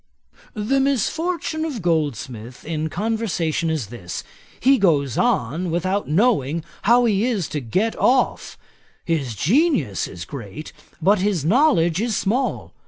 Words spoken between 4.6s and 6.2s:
goes on without